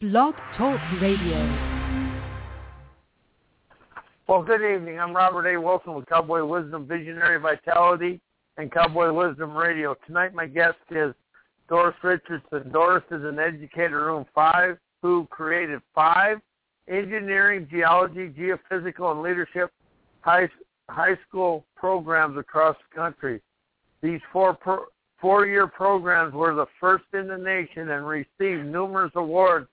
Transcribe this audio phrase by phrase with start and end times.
[0.00, 1.82] Blog Talk Radio.
[4.28, 5.00] Well, good evening.
[5.00, 5.60] I'm Robert A.
[5.60, 8.20] Wilson with Cowboy Wisdom Visionary Vitality
[8.58, 9.96] and Cowboy Wisdom Radio.
[10.06, 11.12] Tonight my guest is
[11.68, 12.70] Doris Richardson.
[12.70, 16.38] Doris is an educator room five who created five
[16.86, 19.72] engineering, geology, geophysical, and leadership
[20.20, 20.48] high,
[20.88, 23.40] high school programs across the country.
[24.00, 24.84] These four pro,
[25.20, 29.66] four-year programs were the first in the nation and received numerous awards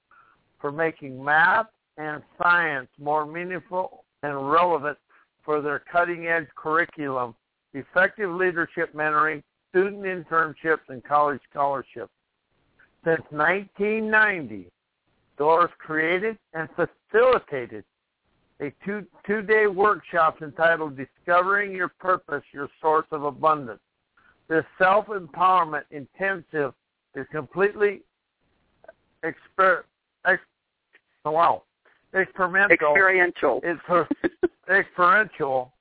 [0.65, 4.97] for making math and science more meaningful and relevant
[5.43, 7.35] for their cutting-edge curriculum,
[7.75, 12.09] effective leadership mentoring, student internships, and college scholarships.
[13.03, 14.71] Since 1990,
[15.37, 17.83] Doris created and facilitated
[18.59, 23.81] a two, two-day workshop entitled Discovering Your Purpose, Your Source of Abundance.
[24.49, 26.73] This self-empowerment intensive
[27.13, 28.01] is completely
[29.23, 29.83] exper-
[31.31, 31.63] wow,
[32.13, 32.73] experimental.
[32.73, 33.61] Experiential.
[33.63, 33.81] It's
[34.69, 35.73] experiential.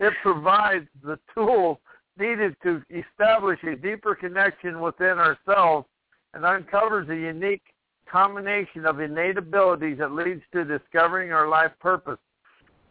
[0.00, 1.78] It provides the tools
[2.18, 5.86] needed to establish a deeper connection within ourselves
[6.34, 7.62] and uncovers a unique
[8.10, 12.18] combination of innate abilities that leads to discovering our life purpose.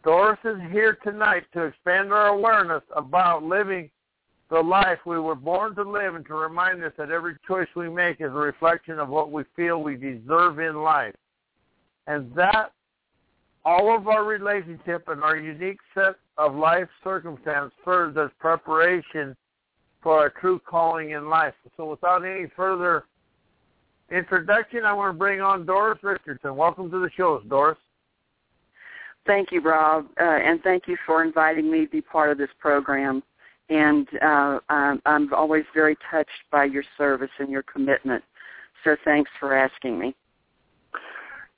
[0.04, 3.88] Doris is here tonight to expand our awareness about living
[4.50, 7.88] the life we were born to live and to remind us that every choice we
[7.88, 11.14] make is a reflection of what we feel we deserve in life
[12.06, 12.72] and that
[13.64, 19.36] all of our relationship and our unique set of life circumstance serves as preparation
[20.02, 21.54] for our true calling in life.
[21.76, 23.04] So without any further
[24.10, 26.56] introduction, I want to bring on Doris Richardson.
[26.56, 27.78] Welcome to the show, Doris.
[29.26, 32.50] Thank you, Rob, uh, and thank you for inviting me to be part of this
[32.58, 33.22] program.
[33.70, 38.24] And uh, I'm, I'm always very touched by your service and your commitment.
[38.82, 40.16] So thanks for asking me.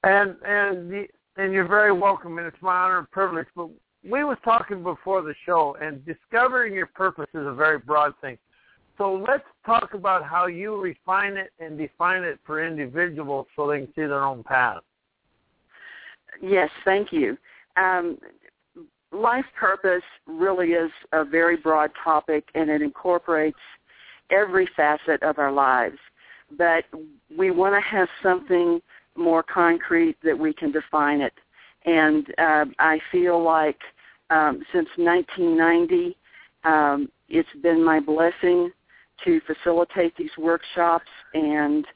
[0.05, 3.47] And and the, and you're very welcome, and it's my honor and privilege.
[3.57, 3.71] But
[4.09, 8.39] we was talking before the show, and discovering your purpose is a very broad thing.
[8.99, 13.79] So let's talk about how you refine it and define it for individuals so they
[13.79, 14.83] can see their own path.
[16.41, 17.37] Yes, thank you.
[17.77, 18.19] Um,
[19.11, 23.59] life purpose really is a very broad topic, and it incorporates
[24.31, 25.99] every facet of our lives.
[26.57, 26.85] But
[27.37, 28.81] we want to have something
[29.17, 31.35] more concrete that we can define it.
[31.85, 33.79] And uh, I feel like
[34.31, 36.17] um, since 1990,
[36.65, 38.71] um, it's been my blessing
[39.25, 41.87] to facilitate these workshops, and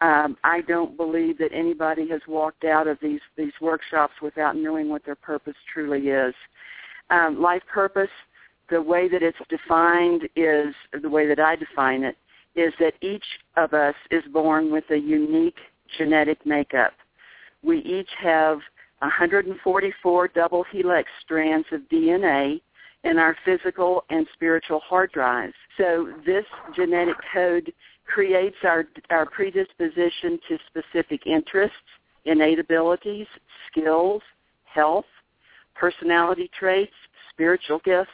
[0.00, 4.88] um, I don't believe that anybody has walked out of these these workshops without knowing
[4.88, 6.34] what their purpose truly is.
[7.10, 8.10] Um, life purpose,
[8.70, 12.16] the way that it's defined is the way that I define it
[12.54, 13.24] is that each
[13.56, 15.58] of us is born with a unique
[15.98, 16.92] genetic makeup.
[17.62, 18.58] We each have
[19.00, 22.60] 144 double helix strands of DNA
[23.04, 25.54] in our physical and spiritual hard drives.
[25.78, 26.44] So this
[26.76, 27.72] genetic code
[28.06, 31.76] creates our, our predisposition to specific interests,
[32.24, 33.26] innate abilities,
[33.70, 34.22] skills,
[34.64, 35.06] health,
[35.74, 36.92] personality traits,
[37.30, 38.10] spiritual gifts.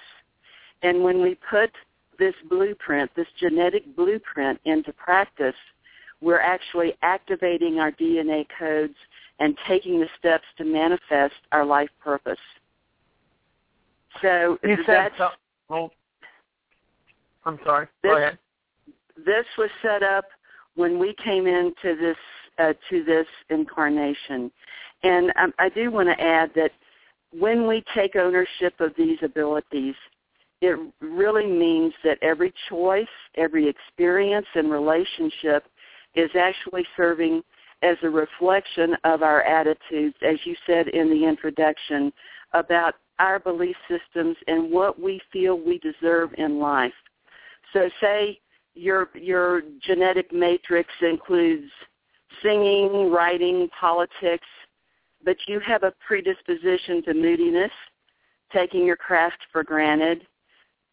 [0.83, 1.71] And when we put
[2.19, 5.55] this blueprint, this genetic blueprint into practice,
[6.21, 8.95] we're actually activating our DNA codes
[9.39, 12.39] and taking the steps to manifest our life purpose.
[14.23, 15.29] So you said so,
[15.69, 15.91] well,
[17.45, 17.87] I'm sorry.
[18.03, 18.39] This, Go ahead.
[19.25, 20.25] This was set up
[20.75, 22.17] when we came into this
[22.59, 24.51] uh, to this incarnation,
[25.03, 26.71] and um, I do want to add that
[27.39, 29.95] when we take ownership of these abilities,
[30.63, 33.07] it really means that every choice,
[33.37, 35.65] every experience and relationship
[36.17, 37.43] is actually serving
[37.83, 42.13] as a reflection of our attitudes, as you said in the introduction,
[42.53, 46.93] about our belief systems and what we feel we deserve in life.
[47.73, 48.41] So say
[48.75, 51.71] your your genetic matrix includes
[52.43, 54.47] singing, writing, politics,
[55.25, 57.73] but you have a predisposition to moodiness,
[58.53, 60.27] taking your craft for granted.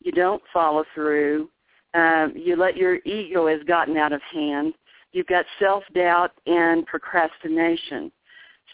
[0.02, 1.50] You don't follow through.
[1.94, 4.74] Um, you let your ego has gotten out of hand.
[5.14, 8.12] You've got self-doubt and procrastination.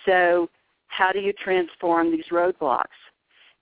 [0.06, 0.50] So
[0.88, 2.86] how do you transform these roadblocks?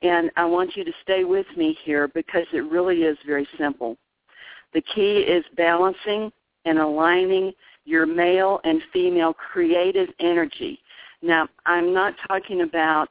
[0.03, 3.97] And I want you to stay with me here because it really is very simple.
[4.74, 6.31] The key is balancing
[6.65, 7.51] and aligning
[7.85, 10.79] your male and female creative energy.
[11.24, 13.09] Now, I'm not talking about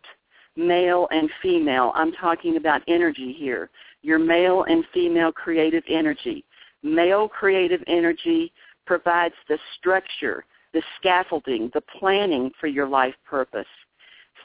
[0.56, 1.92] male and female.
[1.94, 3.68] I'm talking about energy here.
[4.02, 6.44] Your male and female creative energy.
[6.82, 8.52] Male creative energy
[8.86, 13.66] provides the structure, the scaffolding, the planning for your life purpose.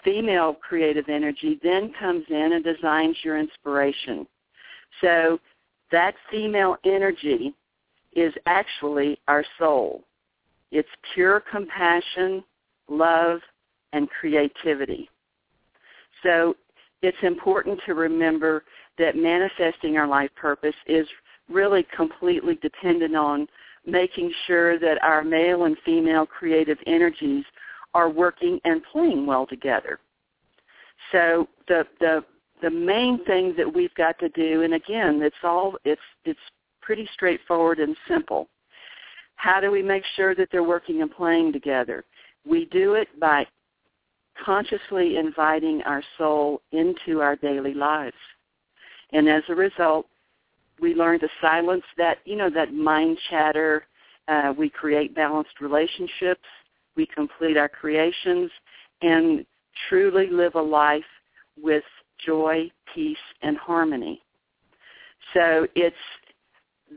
[0.03, 4.25] Female creative energy then comes in and designs your inspiration.
[5.01, 5.39] So
[5.91, 7.53] that female energy
[8.13, 10.03] is actually our soul.
[10.71, 12.43] It's pure compassion,
[12.89, 13.39] love,
[13.93, 15.09] and creativity.
[16.23, 16.55] So
[17.01, 18.63] it's important to remember
[18.97, 21.07] that manifesting our life purpose is
[21.49, 23.47] really completely dependent on
[23.85, 27.45] making sure that our male and female creative energies
[27.93, 29.99] are working and playing well together.
[31.11, 32.23] So the the
[32.61, 36.39] the main thing that we've got to do, and again, it's all it's it's
[36.81, 38.47] pretty straightforward and simple.
[39.35, 42.03] How do we make sure that they're working and playing together?
[42.45, 43.47] We do it by
[44.45, 48.15] consciously inviting our soul into our daily lives.
[49.13, 50.05] And as a result,
[50.81, 53.85] we learn to silence that, you know, that mind chatter.
[54.27, 56.43] Uh, we create balanced relationships.
[56.95, 58.51] We complete our creations
[59.01, 59.45] and
[59.89, 61.03] truly live a life
[61.61, 61.83] with
[62.25, 64.21] joy, peace, and harmony.
[65.33, 65.95] So it's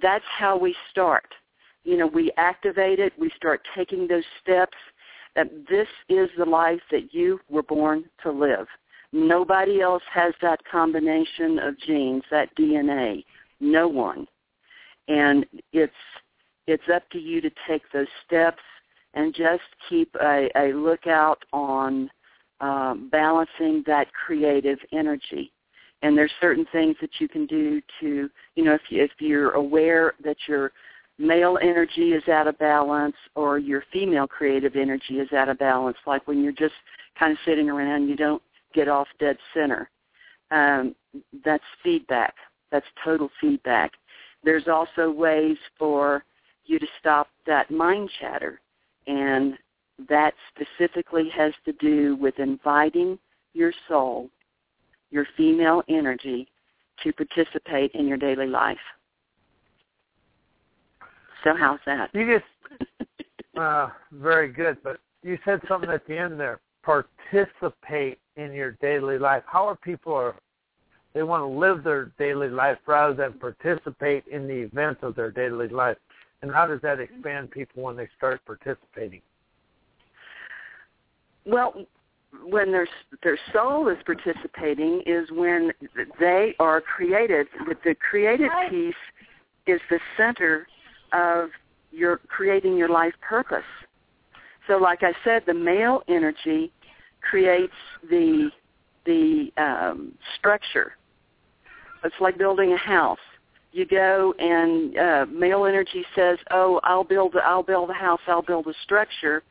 [0.03, 1.27] that's how we start.
[1.85, 3.13] You know, we activate it.
[3.19, 4.77] We start taking those steps.
[5.37, 8.67] That this is the life that you were born to live.
[9.13, 13.25] Nobody else has that combination of genes, that DNA.
[13.65, 14.27] No one.
[15.09, 15.93] And it's
[16.67, 18.63] it's up to you to take those steps
[19.15, 22.11] and just keep a, a lookout on
[22.61, 25.53] um, balancing that creative energy.
[26.03, 29.53] And there's certain things that you can do to, you know, if, you, if you're
[29.53, 30.73] aware that your
[31.19, 35.97] male energy is out of balance or your female creative energy is out of balance,
[36.07, 36.75] like when you're just
[37.19, 38.43] kind of sitting around, you don't
[38.75, 39.91] get off dead center.
[40.51, 40.95] Um,
[41.45, 42.35] that's feedback.
[42.75, 43.93] That's total feedback.
[44.43, 46.25] There's also ways for
[46.65, 48.61] you to stop that mind chatter.
[49.07, 49.57] And
[50.09, 53.17] that specifically has to do with inviting
[53.53, 54.29] your soul,
[55.13, 56.49] your female energy,
[57.05, 58.77] to participate in your daily life.
[61.45, 62.11] So how's that?
[62.13, 63.09] You just
[63.57, 66.59] uh, very good, but you said something at the end there.
[66.83, 69.45] Participate in your daily life.
[69.47, 70.35] How are people
[71.15, 75.31] they want to live their daily life rather than participate in the events of their
[75.31, 75.97] daily life.
[76.43, 79.23] And how does that expand people when they start participating?
[81.47, 81.87] Well,
[82.45, 82.89] when their
[83.23, 85.73] their soul is participating is when
[86.19, 87.47] they are created.
[87.85, 88.95] The created piece
[89.67, 90.67] is the center
[91.13, 91.51] of
[91.93, 93.63] your creating your life purpose.
[94.67, 96.73] So, like I said, the male energy
[97.21, 97.73] creates
[98.11, 98.51] the
[99.07, 100.97] the um, structure.
[102.05, 103.19] It's like building a house.
[103.73, 108.21] You go and uh, male energy says, "Oh, I'll build I'll build a house.
[108.29, 109.43] I'll build a structure,"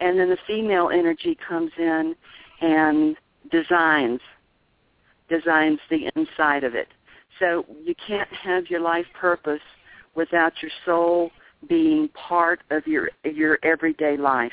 [0.00, 2.16] and then the female energy comes in
[2.60, 3.16] and
[3.50, 4.20] designs
[5.28, 6.88] designs the inside of it.
[7.38, 9.60] So you can't have your life purpose
[10.14, 11.30] without your soul
[11.68, 14.52] being part of your your everyday life.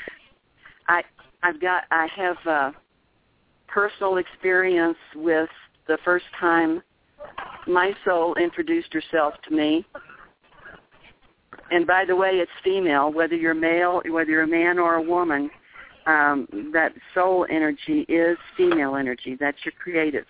[0.88, 1.02] I
[1.42, 2.72] I've got I have uh,
[3.66, 5.48] personal experience with
[5.88, 6.82] the first time
[7.66, 9.84] my soul introduced herself to me
[11.70, 13.12] and by the way, it's female.
[13.12, 15.50] Whether you're male, whether you're a man or a woman,
[16.06, 19.36] um, that soul energy is female energy.
[19.38, 20.26] That's your creative.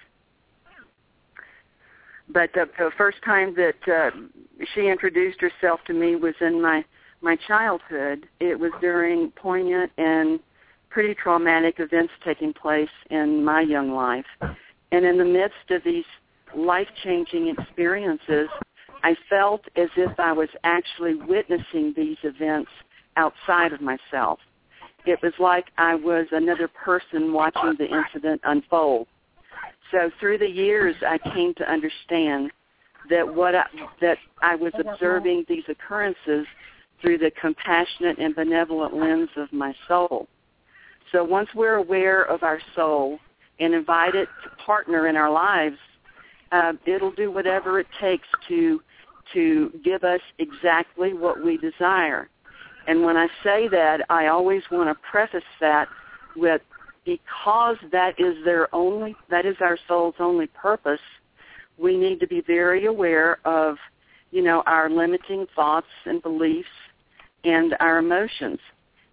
[2.29, 4.11] But the, the first time that uh,
[4.75, 6.85] she introduced herself to me was in my
[7.23, 8.27] my childhood.
[8.41, 10.39] It was during poignant and
[10.91, 14.27] pretty traumatic events taking place in my young life.
[14.93, 16.05] And in the midst of these
[16.55, 18.49] life-changing experiences,
[19.03, 22.71] I felt as if I was actually witnessing these events
[23.17, 24.39] outside of myself.
[25.05, 29.07] It was like I was another person watching the incident unfold.
[29.93, 32.51] So through the years, I came to understand
[33.09, 33.67] that what I,
[34.01, 36.47] that I was observing these occurrences
[37.01, 40.27] through the compassionate and benevolent lens of my soul.
[41.13, 43.19] So once we're aware of our soul
[43.61, 45.77] and invite it to partner in our lives,
[46.57, 48.81] uh, it'll do whatever it takes to
[49.35, 52.29] to give us exactly what we desire.
[52.87, 55.89] And when I say that, I always want to preface that
[56.37, 56.63] with
[57.05, 61.01] because that is their only that is our soul's only purpose,
[61.79, 63.77] we need to be very aware of,
[64.31, 66.69] you know, our limiting thoughts and beliefs
[67.45, 68.59] and our emotions.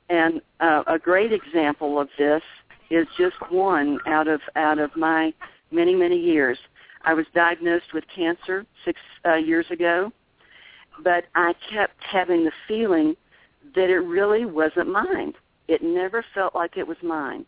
[0.09, 2.41] And uh, a great example of this
[2.89, 5.33] is just one out of out of my
[5.71, 6.57] many many years.
[7.03, 10.11] I was diagnosed with cancer six uh, years ago,
[11.03, 13.15] but I kept having the feeling
[13.75, 15.33] that it really wasn't mine.
[15.67, 17.45] It never felt like it was mine.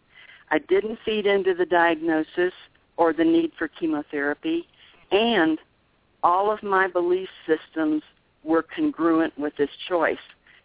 [0.51, 2.53] I didn't feed into the diagnosis
[2.97, 4.67] or the need for chemotherapy,
[5.11, 5.59] and
[6.23, 8.01] all of my belief systems
[8.43, 10.17] were congruent with this choice.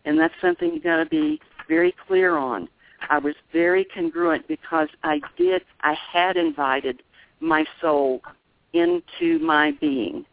[0.04, 2.68] And that's something you've got to be very clear on.
[3.09, 7.02] I was very congruent because I did, I had invited
[7.40, 8.23] my soul
[8.72, 10.24] into my being.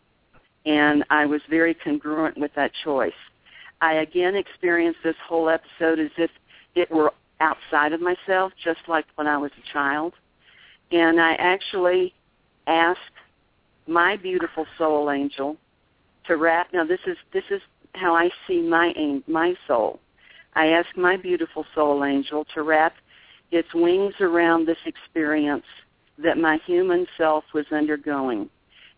[0.65, 3.13] And I was very congruent with that choice.
[3.81, 6.31] I again experienced this whole episode as if
[6.75, 10.13] it were outside of myself, just like when I was a child.
[10.91, 12.13] And I actually
[12.65, 12.99] asked
[13.87, 15.57] my beautiful soul angel
[16.25, 16.73] to wrap.
[16.73, 17.61] Now this is this is
[17.93, 18.93] how I see my
[19.27, 19.99] my soul.
[20.55, 22.95] I asked my beautiful soul angel to wrap
[23.51, 25.65] its wings around this experience
[26.23, 28.49] that my human self was undergoing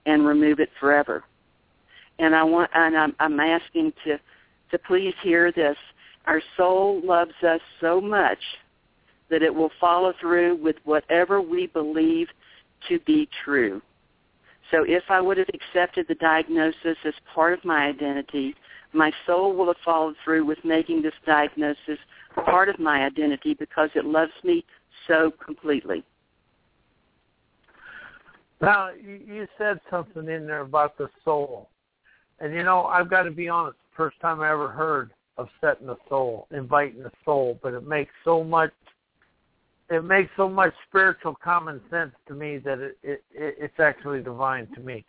[0.05, 1.23] and remove it forever.
[2.19, 4.19] And I want and I'm, I'm asking to
[4.71, 5.77] to please hear this.
[6.25, 8.39] Our soul loves us so much
[9.29, 12.27] that it will follow through with whatever we believe
[12.87, 13.81] to be true.
[14.71, 18.53] So if I would have accepted the diagnosis as part of my identity,
[18.93, 21.97] my soul will have followed through with making this diagnosis
[22.45, 24.63] part of my identity because it loves me
[25.07, 26.03] so completely.
[28.61, 31.69] Now, you said something in there about the soul.
[32.39, 35.87] And you know, I've got to be honest, first time I ever heard of setting
[35.87, 38.71] the soul, inviting the soul, but it makes so much
[39.89, 44.21] it makes so much spiritual common sense to me that it, it, it it's actually
[44.21, 45.03] divine to me.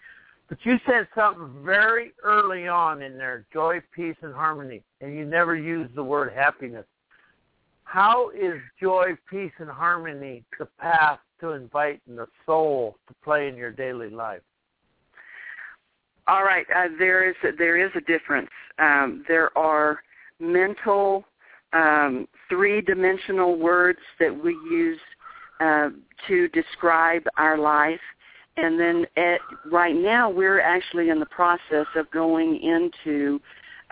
[0.48, 5.24] But you said something very early on in there, joy, peace, and harmony, and you
[5.24, 6.86] never used the word happiness.
[7.90, 13.56] How is joy, peace, and harmony the path to inviting the soul to play in
[13.56, 14.42] your daily life?
[16.28, 18.48] All right, uh, there is a, there is a difference.
[18.78, 19.98] Um, there are
[20.38, 21.24] mental
[21.72, 25.00] um, three-dimensional words that we use
[25.58, 25.88] uh,
[26.28, 27.98] to describe our life.
[28.56, 33.40] And then at, right now, we're actually in the process of going into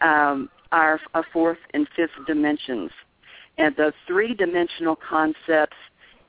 [0.03, 2.93] um, our, our fourth and fifth dimensions.
[3.59, 5.77] And the three-dimensional concepts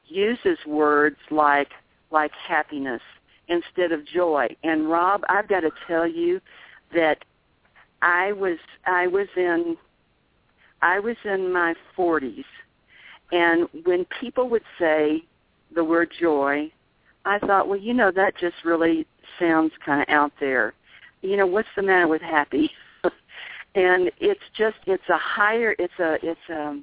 [0.08, 1.70] uses words like
[2.12, 3.02] like happiness
[3.48, 4.48] instead of joy.
[4.64, 6.42] And Rob, I've got to tell you
[6.94, 7.20] that
[8.02, 9.78] I was I was in
[10.82, 12.46] I was in my 40s,
[13.32, 15.24] and when people would say
[15.76, 16.72] the word joy,
[17.26, 19.06] I thought, well, you know, that just really
[19.40, 20.74] sounds kind of out there.
[21.22, 22.72] You know, what's the matter with happy?
[23.76, 26.80] and it's just it's a higher it's a it's a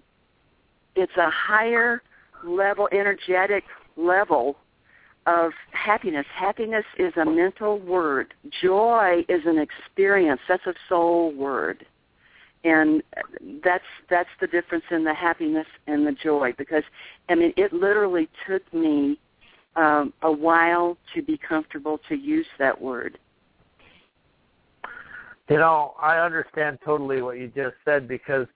[0.97, 2.03] it's a higher
[2.45, 3.65] level energetic
[3.97, 4.57] level
[5.27, 6.27] of happiness.
[6.35, 8.35] Happiness is a mental word.
[8.63, 10.41] Joy is an experience.
[10.49, 11.87] That's a soul word
[12.65, 13.03] and
[13.63, 16.83] that's that's the difference in the happiness and the joy because
[17.29, 19.19] I mean it literally took me
[19.77, 23.19] um, a while to be comfortable to use that word.
[25.49, 28.49] You know, I understand totally what you just said because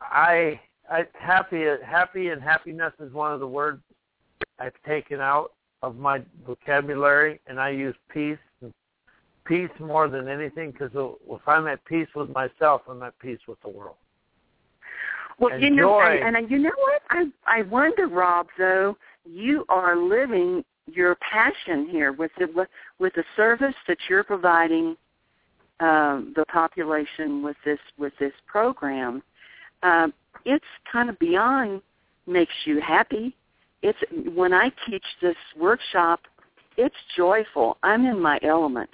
[0.00, 0.58] I,
[0.90, 3.80] I happy happy and happiness is one of the words
[4.58, 5.52] I've taken out
[5.82, 8.38] of my vocabulary, and I use peace
[9.44, 13.60] peace more than anything because if I'm at peace with myself, I'm at peace with
[13.62, 13.96] the world.
[15.38, 17.02] Well, and you know, joy, and, and you know what?
[17.10, 18.46] I I wonder, Rob.
[18.58, 24.24] Though you are living your passion here with the with, with the service that you're
[24.24, 24.96] providing
[25.80, 29.22] um, the population with this with this program.
[29.82, 30.14] Um,
[30.44, 31.82] it's kind of beyond
[32.26, 33.34] makes you happy.
[33.82, 33.98] It's
[34.34, 36.20] when I teach this workshop,
[36.76, 37.78] it's joyful.
[37.82, 38.90] I'm in my element.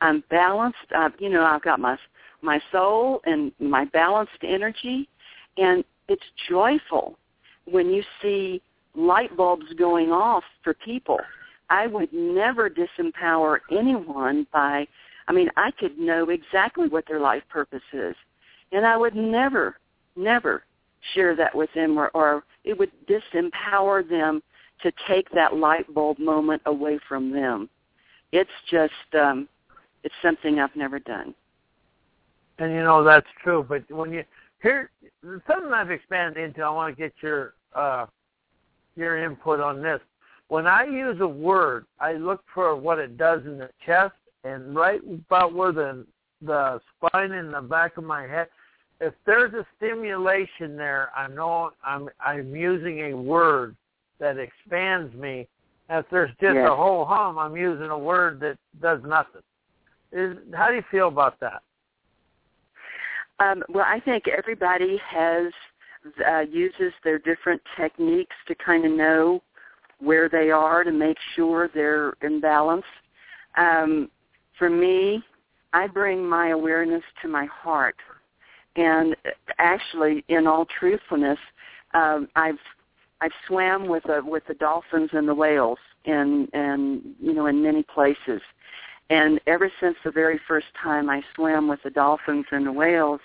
[0.00, 0.78] I'm balanced.
[0.94, 1.96] Uh, you know, I've got my
[2.42, 5.08] my soul and my balanced energy,
[5.56, 7.18] and it's joyful
[7.64, 8.62] when you see
[8.94, 11.18] light bulbs going off for people.
[11.68, 14.86] I would never disempower anyone by,
[15.28, 18.14] I mean, I could know exactly what their life purpose is,
[18.70, 19.76] and I would never,
[20.14, 20.62] never
[21.14, 24.42] share that with them, or, or it would disempower them
[24.82, 27.68] to take that light bulb moment away from them.
[28.32, 29.48] It's just um,
[30.02, 31.34] it's something I've never done.
[32.58, 34.24] And you know that's true, but when you
[34.62, 34.90] here
[35.46, 38.06] something I've expanded into, I want to get your uh,
[38.96, 40.00] your input on this.
[40.48, 44.74] When I use a word, I look for what it does in the chest and
[44.74, 46.06] right about where the
[46.42, 48.48] the spine in the back of my head.
[49.00, 53.76] If there's a stimulation there, I know I'm I'm using a word
[54.18, 55.46] that expands me.
[55.88, 56.68] If there's just yes.
[56.68, 59.42] a whole hum, I'm using a word that does nothing.
[60.12, 61.62] Is how do you feel about that?
[63.38, 65.52] Um, well, I think everybody has
[66.26, 69.42] uh, uses their different techniques to kind of know
[69.98, 72.84] where they are to make sure they're in balance.
[73.56, 74.10] Um,
[74.58, 75.22] for me,
[75.72, 77.96] I bring my awareness to my heart,
[78.76, 79.16] and
[79.58, 81.38] actually, in all truthfulness,
[81.94, 82.58] um, I've
[83.20, 87.62] I've swam with the with the dolphins and the whales, and and you know in
[87.62, 88.42] many places,
[89.10, 93.20] and ever since the very first time I swam with the dolphins and the whales,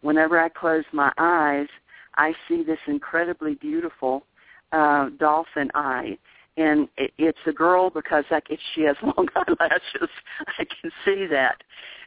[0.00, 1.68] whenever I close my eyes,
[2.16, 4.24] I see this incredibly beautiful
[4.72, 6.18] uh, dolphin eye.
[6.56, 8.40] And it, it's a girl because I,
[8.74, 10.10] she has long eyelashes,
[10.58, 11.62] I can see that.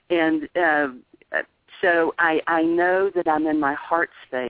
[0.10, 0.88] And uh,
[1.82, 4.50] so I, I know that I'm in my heart space.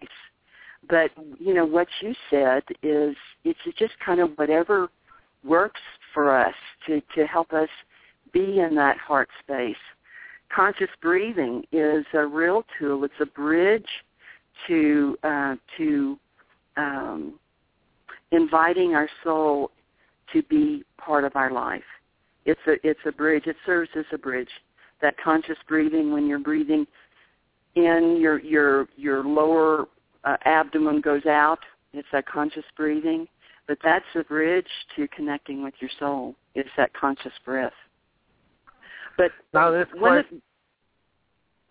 [0.89, 4.89] But you know what you said is it's just kind of whatever
[5.43, 5.81] works
[6.13, 6.55] for us
[6.87, 7.69] to to help us
[8.33, 9.75] be in that heart space.
[10.53, 13.03] Conscious breathing is a real tool.
[13.03, 13.87] It's a bridge
[14.67, 16.19] to uh, to
[16.77, 17.39] um,
[18.31, 19.71] inviting our soul
[20.33, 21.83] to be part of our life.
[22.45, 23.45] It's a it's a bridge.
[23.45, 24.49] It serves as a bridge.
[25.01, 26.85] That conscious breathing, when you're breathing
[27.75, 29.85] in, your your your lower
[30.23, 31.59] uh, abdomen goes out.
[31.93, 33.27] It's that conscious breathing.
[33.67, 36.35] But that's a bridge to connecting with your soul.
[36.55, 37.71] It's that conscious breath.
[39.17, 40.25] But now this one of,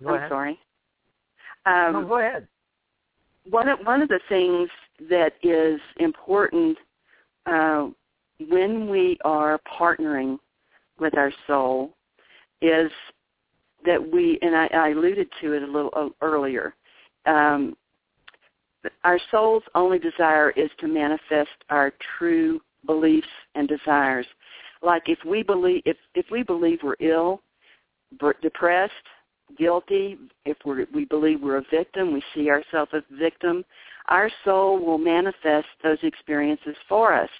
[0.06, 0.28] I'm ahead.
[0.30, 0.58] sorry.
[1.66, 2.46] Um, no, go ahead
[3.48, 4.68] one of one of the things
[5.08, 6.76] that is important
[7.46, 7.88] uh,
[8.48, 10.38] when we are partnering
[10.98, 11.94] with our soul
[12.60, 12.90] is
[13.84, 16.74] that we and I, I alluded to it a little earlier.
[17.26, 17.76] Um,
[19.04, 24.26] our soul's only desire is to manifest our true beliefs and desires.
[24.82, 27.42] Like if we believe if if we believe we're ill,
[28.42, 28.92] depressed,
[29.58, 33.64] guilty, if we're, we believe we're a victim, we see ourselves as a victim,
[34.08, 37.30] our soul will manifest those experiences for us.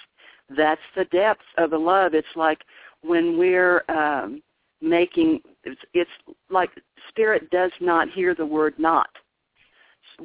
[0.56, 2.14] That's the depth of the love.
[2.14, 2.61] It's like
[3.02, 4.42] when we're um,
[4.81, 6.11] making, it's, it's
[6.49, 6.71] like
[7.09, 9.09] spirit does not hear the word not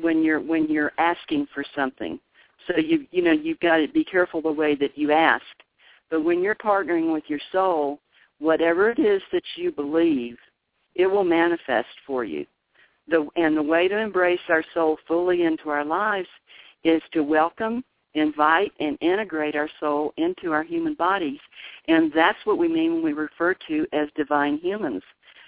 [0.01, 2.19] when you're when you're asking for something.
[2.67, 5.45] So you you know you've got to be careful the way that you ask.
[6.09, 7.99] But when you're partnering with your soul,
[8.39, 10.37] whatever it is that you believe,
[10.95, 12.45] it will manifest for you.
[13.07, 16.27] The, and the way to embrace our soul fully into our lives
[16.83, 17.83] is to welcome,
[18.15, 21.39] invite, and integrate our soul into our human bodies.
[21.87, 25.03] And that's what we mean when we refer to as divine humans.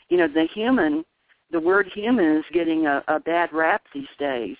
[0.10, 1.04] You know, the human,
[1.52, 4.58] the word human is getting a, a bad rap these days.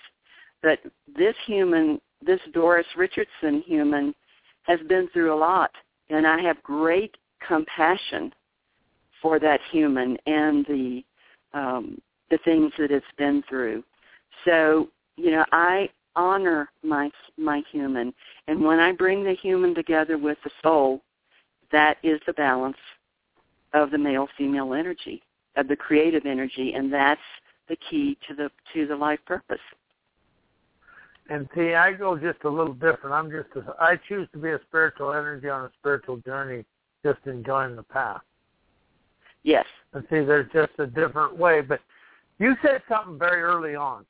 [0.62, 0.80] But
[1.16, 4.14] this human, this Doris Richardson human,
[4.62, 5.70] has been through a lot.
[6.10, 7.16] And I have great
[7.46, 8.32] compassion
[9.22, 11.02] for that human and the
[11.54, 13.82] um, the things that it's been through.
[14.44, 18.12] So you know, I honor my my human,
[18.46, 21.02] and when I bring the human together with the soul,
[21.72, 22.76] that is the balance
[23.74, 25.22] of the male female energy,
[25.56, 27.20] of the creative energy, and that's
[27.68, 29.60] the key to the to the life purpose.
[31.30, 33.12] And see, I go just a little different.
[33.12, 36.64] I'm just a, I choose to be a spiritual energy on a spiritual journey,
[37.04, 38.22] just enjoying the path.
[39.42, 39.66] Yes.
[39.92, 41.60] And see, there's just a different way.
[41.60, 41.80] But
[42.38, 44.06] you said something very early on,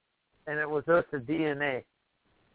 [0.48, 1.84] and it was just the DNA.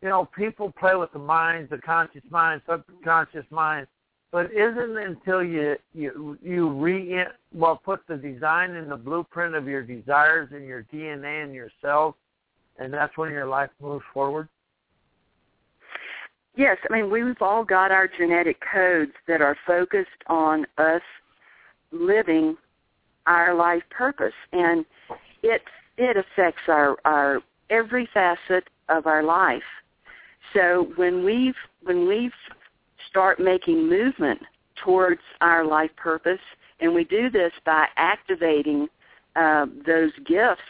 [0.02, 3.88] You know, people play with the minds, the conscious mind, subconscious mind,
[4.32, 9.68] but isn't until you you you re well put the design and the blueprint of
[9.68, 12.16] your desires in your DNA and your cells,
[12.80, 14.50] and that's when your life moves forward.
[16.56, 21.02] Yes, I mean we've all got our genetic codes that are focused on us
[21.92, 22.58] living
[23.28, 24.84] our life purpose and
[25.44, 25.62] it
[25.98, 27.42] it affects our our
[27.74, 29.64] every facet of our life.
[30.54, 32.32] So when we've when we
[33.10, 34.40] start making movement
[34.84, 36.40] towards our life purpose
[36.80, 38.88] and we do this by activating
[39.36, 40.62] uh, those gifts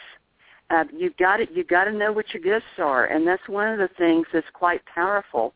[0.70, 3.06] uh, you've got to you've got to know what your gifts are.
[3.06, 5.54] And that's one of the things that's quite powerful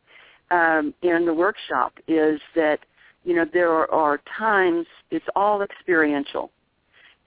[0.50, 2.78] um, in the workshop is that
[3.24, 6.50] you know there are, are times it's all experiential.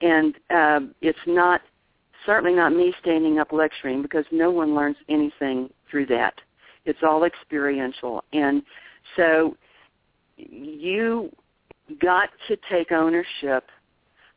[0.00, 1.60] And um, it's not
[2.26, 6.34] certainly not me standing up lecturing because no one learns anything through that.
[6.84, 8.62] It's all experiential, and
[9.16, 9.56] so
[10.36, 11.30] you
[12.00, 13.64] got to take ownership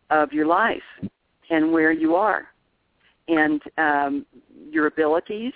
[0.09, 0.81] of your life
[1.49, 2.47] and where you are
[3.27, 4.25] and um,
[4.69, 5.53] your abilities.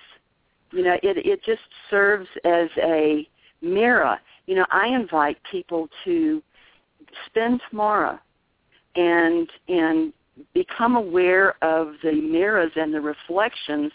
[0.72, 3.28] You know, it it just serves as a
[3.62, 4.18] mirror.
[4.46, 6.42] You know, I invite people to
[7.28, 8.20] spend tomorrow
[8.96, 10.14] and and
[10.54, 13.92] become aware of the mirrors and the reflections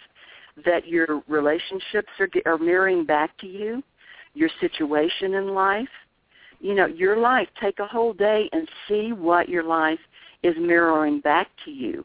[0.65, 3.83] that your relationships are, are mirroring back to you,
[4.35, 5.89] your situation in life.
[6.61, 7.49] You know, your life.
[7.61, 9.99] Take a whole day and see what your life
[10.43, 12.05] is mirroring back to you.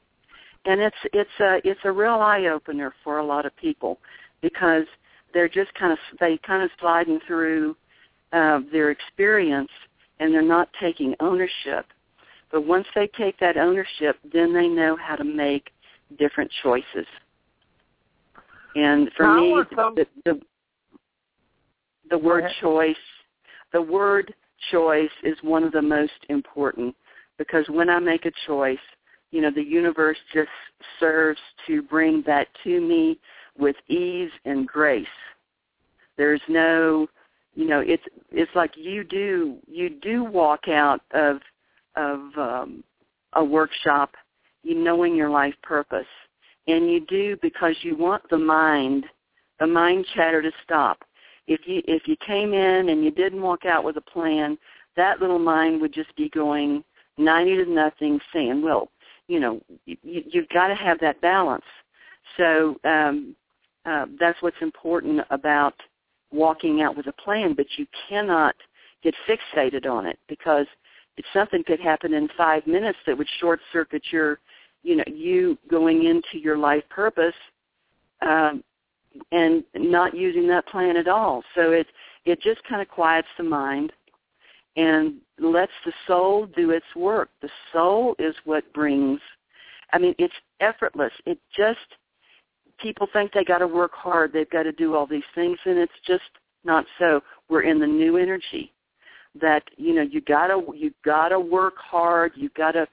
[0.65, 3.99] And it's it's a it's a real eye opener for a lot of people
[4.41, 4.85] because
[5.33, 7.75] they're just kind of they kind of sliding through
[8.33, 9.71] uh, their experience
[10.19, 11.85] and they're not taking ownership.
[12.51, 15.71] But once they take that ownership, then they know how to make
[16.17, 17.05] different choices.
[18.75, 19.95] And for now, me, some...
[19.95, 20.39] the, the
[22.09, 22.95] the word choice,
[23.71, 24.33] the word
[24.71, 26.95] choice is one of the most important
[27.37, 28.79] because when I make a choice,
[29.31, 30.49] you know, the universe just
[30.99, 33.19] serves to bring that to me
[33.57, 35.05] with ease and grace.
[36.17, 37.07] There's no,
[37.53, 41.39] you know, it's it's like you do you do walk out of
[41.95, 42.83] of um,
[43.33, 44.11] a workshop,
[44.63, 46.05] you knowing your life purpose,
[46.67, 49.05] and you do because you want the mind,
[49.59, 50.99] the mind chatter to stop.
[51.47, 54.57] If you if you came in and you didn't walk out with a plan,
[54.95, 56.83] that little mind would just be going
[57.17, 58.91] ninety to nothing, saying, "Well,
[59.27, 61.65] you know, you, you've got to have that balance."
[62.37, 63.35] So um,
[63.85, 65.73] uh, that's what's important about
[66.31, 68.55] walking out with a plan, but you cannot
[69.03, 70.67] get fixated on it because
[71.33, 74.39] something could happen in five minutes that would short circuit your,
[74.83, 77.33] you know, you going into your life purpose,
[78.21, 78.63] um,
[79.31, 81.43] and not using that plan at all.
[81.55, 81.87] So it
[82.25, 83.91] it just kind of quiets the mind
[84.75, 87.29] and lets the soul do its work.
[87.41, 89.19] The soul is what brings.
[89.91, 91.11] I mean, it's effortless.
[91.25, 91.79] It just
[92.79, 94.31] people think they got to work hard.
[94.31, 96.23] They've got to do all these things, and it's just
[96.63, 97.21] not so.
[97.49, 98.71] We're in the new energy
[99.39, 102.31] that you know you gotta you gotta work hard.
[102.35, 102.87] You gotta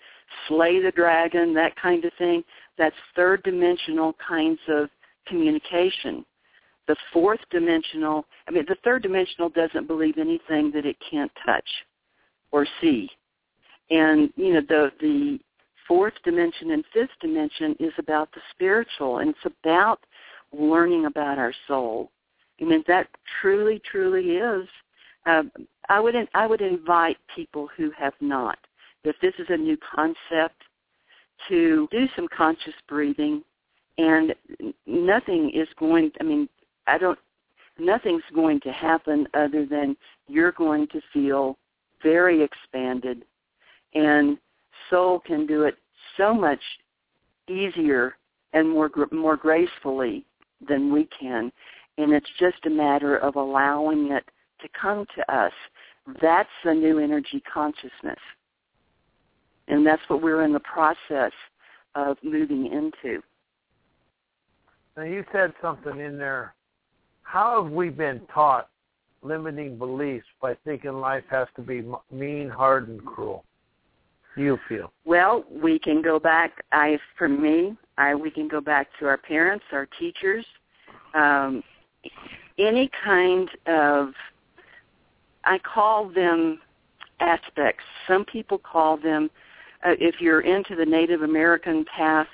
[0.49, 1.55] slay the dragon.
[1.55, 2.45] That kind of thing.
[2.79, 4.89] That's third dimensional kinds of
[5.27, 6.25] communication.
[6.89, 11.69] The fourth dimensional, I mean, the third dimensional doesn't believe anything that it can't touch
[12.53, 13.11] or see.
[13.91, 15.41] And, you know, the, the
[15.89, 20.01] fourth dimension and fifth dimension is about the spiritual, and it's about
[20.53, 22.11] learning about our soul.
[22.61, 23.09] I mean, that
[23.41, 24.69] truly, truly is.
[25.27, 25.43] Uh,
[25.89, 28.59] I would I would invite people who have not,
[29.05, 30.63] if this is a new concept,
[31.49, 33.43] to do some conscious breathing,
[33.99, 34.35] and
[34.87, 36.11] nothing is going.
[36.21, 36.49] I mean,
[36.87, 37.19] I don't.
[37.79, 39.97] Nothing's going to happen other than
[40.29, 41.59] you're going to feel
[42.03, 43.25] very expanded,
[43.95, 44.39] and
[44.91, 45.77] soul can do it
[46.17, 46.61] so much
[47.49, 48.17] easier
[48.53, 50.25] and more more gracefully
[50.69, 51.53] than we can
[51.99, 54.25] and it's just a matter of allowing it
[54.61, 55.53] to come to us
[56.21, 58.19] that's the new energy consciousness
[59.69, 61.33] and that's what we're in the process
[61.95, 63.23] of moving into
[64.97, 66.55] now you said something in there
[67.23, 68.69] how have we been taught
[69.23, 73.45] limiting beliefs by thinking life has to be mean hard and cruel
[74.37, 74.93] you feel?
[75.05, 76.65] Well, we can go back.
[76.73, 80.45] I, for me, I we can go back to our parents, our teachers,
[81.15, 81.63] um,
[82.59, 84.11] any kind of.
[85.47, 86.61] I call them
[87.21, 87.85] aspects.
[88.07, 89.31] Some people call them.
[89.85, 92.27] Uh, if you're into the Native American path,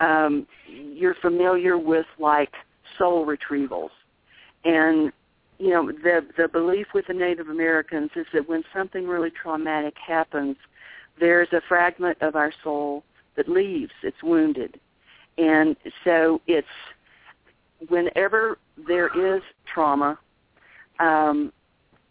[0.00, 2.52] um, you're familiar with like
[2.98, 3.90] soul retrievals,
[4.64, 5.12] and
[5.58, 9.94] you know the the belief with the Native Americans is that when something really traumatic
[10.06, 10.56] happens,
[11.18, 13.04] there's a fragment of our soul
[13.36, 13.92] that leaves.
[14.02, 14.80] It's wounded.
[15.38, 16.66] And so it's
[17.88, 20.18] whenever there is trauma,
[20.98, 21.52] um,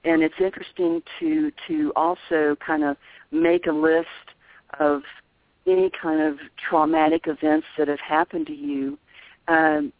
[0.06, 2.98] and it's interesting to to also kind of
[3.32, 4.08] make a list
[4.80, 5.02] of
[5.68, 6.38] any kind of
[6.70, 8.98] traumatic events that have happened to you.
[9.48, 9.91] Um,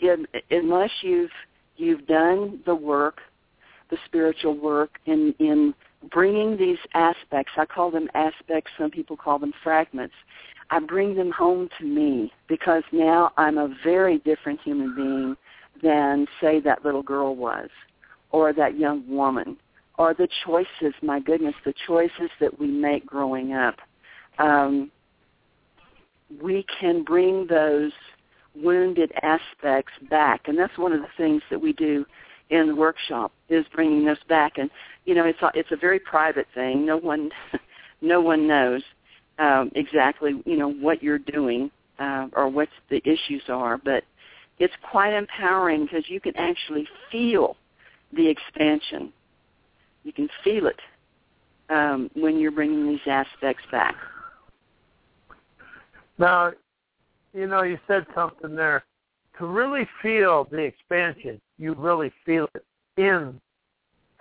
[0.00, 1.30] in, unless you've
[1.76, 3.20] you've done the work,
[3.90, 5.74] the spiritual work in in
[6.10, 10.14] bringing these aspects, I call them aspects, some people call them fragments,
[10.70, 15.36] I bring them home to me because now I'm a very different human being
[15.82, 17.68] than, say, that little girl was
[18.30, 19.56] or that young woman
[19.98, 23.76] or the choices, my goodness, the choices that we make growing up.
[24.38, 24.90] Um,
[26.42, 27.92] we can bring those
[28.54, 30.42] wounded aspects back.
[30.46, 32.04] And that's one of the things that we do
[32.50, 34.58] in the workshop is bringing those back.
[34.58, 34.70] And
[35.04, 36.84] you know, it's a, it's a very private thing.
[36.84, 37.30] No one,
[38.00, 38.82] no one knows
[39.38, 43.78] um, exactly, you know, what you're doing uh, or what the issues are.
[43.78, 44.04] But
[44.58, 47.56] it's quite empowering because you can actually feel
[48.12, 49.12] the expansion.
[50.04, 50.80] You can feel it
[51.68, 53.94] um, when you're bringing these aspects back.
[56.18, 56.52] Now,
[57.34, 58.84] you know, you said something there.
[59.38, 62.64] To really feel the expansion, you really feel it
[62.96, 63.38] in.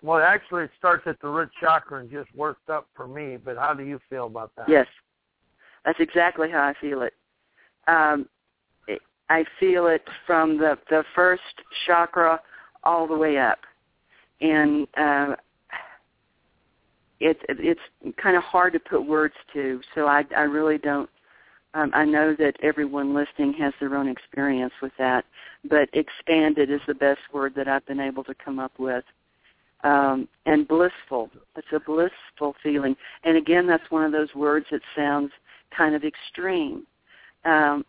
[0.01, 3.37] Well, actually, it starts at the root chakra and just works up for me.
[3.37, 4.67] But how do you feel about that?
[4.67, 4.87] Yes,
[5.85, 7.13] that's exactly how I feel it.
[7.87, 8.27] Um,
[8.87, 11.43] it I feel it from the the first
[11.87, 12.41] chakra
[12.83, 13.59] all the way up,
[14.41, 15.35] and uh,
[17.19, 17.79] it, it's
[18.21, 19.81] kind of hard to put words to.
[19.93, 21.09] So I, I really don't.
[21.73, 25.25] Um, I know that everyone listening has their own experience with that,
[25.69, 29.03] but expanded is the best word that I've been able to come up with.
[29.83, 31.29] Um, and blissful.
[31.57, 32.95] It's a blissful feeling.
[33.23, 35.31] And again, that's one of those words that sounds
[35.75, 36.87] kind of extreme.
[37.43, 37.85] Um,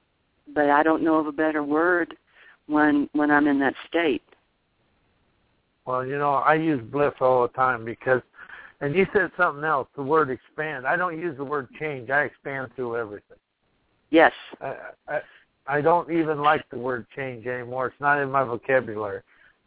[0.53, 2.15] but I don't know of a better word
[2.67, 4.23] when when I'm in that state.
[5.87, 8.21] Well, you know, I use bliss all the time because
[8.81, 10.87] and you said something else, the word expand.
[10.87, 12.09] I don't use the word change.
[12.11, 13.37] I expand through everything.
[14.11, 14.33] Yes.
[14.61, 14.77] I,
[15.09, 15.21] I,
[15.67, 17.87] I don't even like the word change anymore.
[17.87, 19.23] It's not in my vocabulary,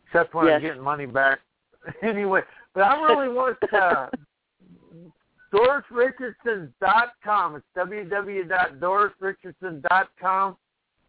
[0.06, 0.58] except when yes.
[0.58, 1.40] I'm getting money back.
[2.04, 2.42] anyway,
[2.74, 4.10] but I really want uh,
[5.52, 7.56] DorisRichardson.com.
[7.56, 10.58] It's www.dorisrichardson.com.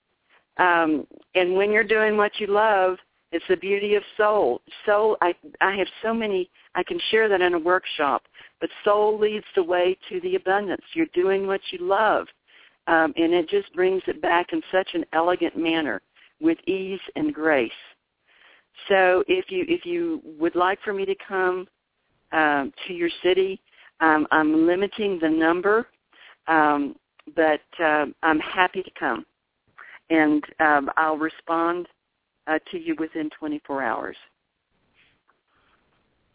[0.59, 2.97] um, and when you're doing what you love,
[3.33, 4.61] it's the beauty of soul.
[4.85, 6.51] Soul, I I have so many.
[6.75, 8.25] I can share that in a workshop.
[8.61, 10.83] But soul leads the way to the abundance.
[10.95, 12.27] You're doing what you love,
[12.87, 16.01] um, and it just brings it back in such an elegant manner
[16.41, 17.71] with ease and grace.
[18.89, 21.67] So if you if you would like for me to come
[22.33, 23.61] um, to your city,
[24.01, 25.87] um, I'm limiting the number,
[26.49, 26.97] um,
[27.35, 29.25] but uh, I'm happy to come,
[30.11, 31.87] and um, I'll respond
[32.47, 34.17] uh, to you within 24 hours.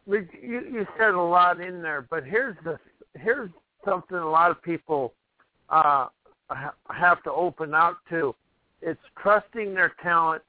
[0.07, 2.79] You, you said a lot in there, but here's the
[3.13, 3.51] here's
[3.85, 5.13] something a lot of people
[5.69, 6.07] uh,
[6.89, 8.35] have to open out to.
[8.81, 10.41] It's trusting their talent,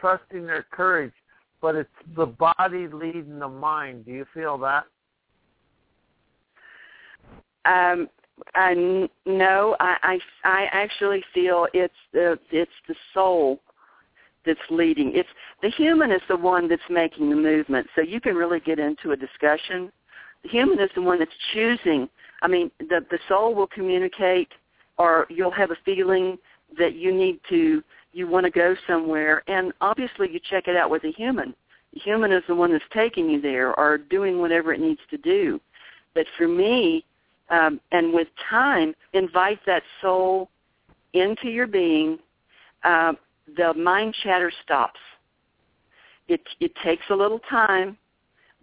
[0.00, 1.12] trusting their courage,
[1.60, 4.04] but it's the body leading the mind.
[4.04, 4.84] Do you feel that?
[7.68, 8.08] Um,
[8.54, 13.60] I no, I, I I actually feel it's the it's the soul
[14.46, 15.14] that's leading.
[15.14, 15.28] It's
[15.62, 17.86] the human is the one that's making the movement.
[17.94, 19.92] So you can really get into a discussion.
[20.42, 22.08] The human is the one that's choosing.
[22.42, 24.48] I mean, the the soul will communicate,
[24.96, 26.38] or you'll have a feeling
[26.78, 30.90] that you need to you want to go somewhere, and obviously you check it out
[30.90, 31.54] with a human.
[31.94, 35.18] The human is the one that's taking you there or doing whatever it needs to
[35.18, 35.60] do.
[36.14, 37.04] But for me,
[37.50, 40.50] um, and with time, invite that soul
[41.12, 42.18] into your being.
[42.84, 43.14] Uh,
[43.56, 45.00] the mind chatter stops.
[46.28, 47.96] It it takes a little time,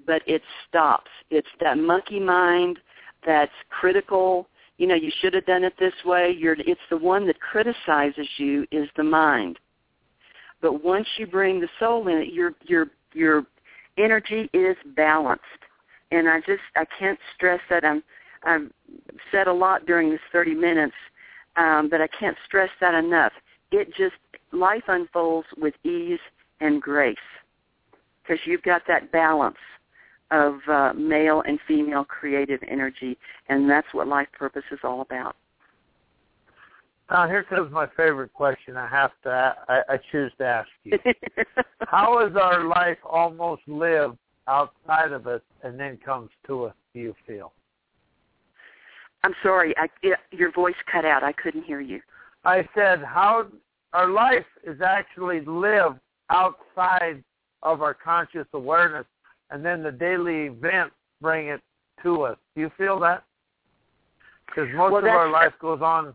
[0.05, 1.09] but it stops.
[1.31, 2.79] It's that monkey mind
[3.25, 4.47] that's critical.
[4.77, 6.35] You know, you should have done it this way.
[6.37, 9.57] You're, it's the one that criticizes you is the mind.
[10.61, 13.45] But once you bring the soul in, your your your
[13.97, 15.43] energy is balanced.
[16.11, 17.83] And I just I can't stress that.
[17.83, 18.03] I'm
[18.45, 18.71] I've
[19.31, 20.95] said a lot during this 30 minutes,
[21.55, 23.31] um, but I can't stress that enough.
[23.71, 24.15] It just
[24.51, 26.19] life unfolds with ease
[26.61, 27.17] and grace
[28.21, 29.57] because you've got that balance
[30.31, 33.17] of uh, male and female creative energy,
[33.49, 35.35] and that's what life purpose is all about.
[37.09, 38.77] Now here comes my favorite question.
[38.77, 39.55] I have to.
[39.69, 40.97] I, I choose to ask you.
[41.81, 46.73] How is our life almost lived outside of us and then comes to us?
[46.93, 47.53] Do you feel?
[49.25, 49.73] I'm sorry.
[49.75, 49.87] I,
[50.31, 51.23] your voice cut out.
[51.23, 51.99] I couldn't hear you.
[52.43, 53.47] I said how
[53.91, 57.23] our life is actually lived outside
[57.63, 59.07] of our conscious awareness,
[59.49, 61.59] and then the daily events bring it
[62.03, 62.37] to us.
[62.53, 63.23] Do you feel that?
[64.45, 66.13] Because most well, of our life goes on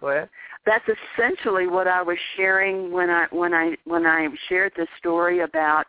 [0.00, 0.28] Go ahead.
[0.66, 5.40] That's essentially what I was sharing when I when I when I shared the story
[5.40, 5.84] about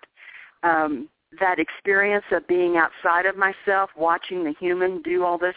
[0.61, 5.55] um, that experience of being outside of myself, watching the human do all this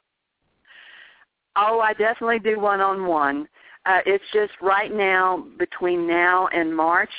[1.55, 3.47] Oh, I definitely do one-on-one.
[3.85, 7.11] Uh, it's just right now, between now and March,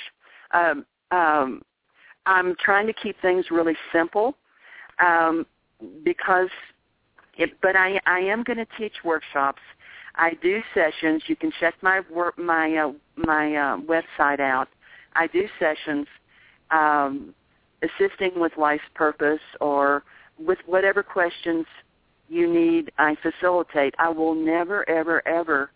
[0.53, 1.63] um, um,
[2.27, 4.35] I'm trying to keep things really simple
[4.99, 5.47] um,
[6.05, 6.51] because,
[7.37, 9.63] it, but I, I am going to teach workshops.
[10.17, 11.23] I do sessions.
[11.27, 14.69] You can check my work, my uh, my uh, website out.
[15.15, 16.07] I do sessions
[16.71, 17.35] um,
[17.83, 20.03] assisting with life's purpose or
[20.39, 21.67] with whatever questions
[22.29, 22.91] you need.
[22.99, 23.95] I facilitate.
[23.99, 25.71] I will never, ever, ever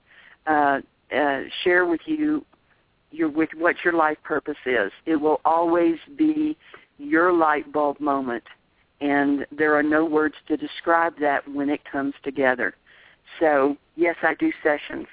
[0.46, 0.80] uh,
[1.16, 2.44] uh, share with you
[3.12, 4.90] your with what your life purpose is.
[5.06, 6.56] It will always be
[6.98, 8.44] your light bulb moment,
[9.00, 12.74] and there are no words to describe that when it comes together.
[13.40, 15.06] So yes, I do sessions.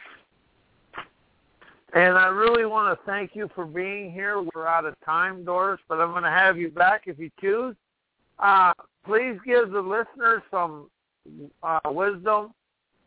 [1.93, 4.43] And I really want to thank you for being here.
[4.53, 7.75] We're out of time, Doris, but I'm going to have you back if you choose.
[8.37, 8.73] Uh,
[9.05, 10.87] please give the listeners some
[11.63, 12.53] uh, wisdom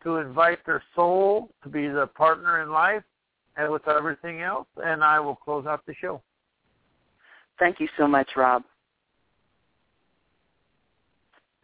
[0.03, 3.05] to invite their soul to be the partner in life
[3.57, 6.23] and with everything else, and I will close out the show.
[7.59, 8.62] Thank you so much, Rob.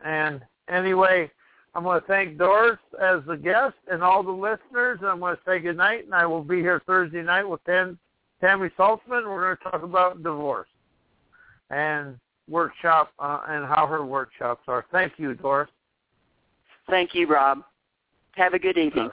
[0.05, 1.31] And anyway,
[1.74, 5.01] I'm going to thank Doris as the guest and all the listeners.
[5.03, 7.96] I'm going to say good night, and I will be here Thursday night with Tammy
[8.79, 9.27] Saltzman.
[9.27, 10.68] We're going to talk about divorce
[11.70, 14.87] and workshop uh, and how her workshops are.
[14.90, 15.70] Thank you, Doris.
[16.88, 17.62] Thank you, Rob.
[18.33, 19.11] Have a good evening.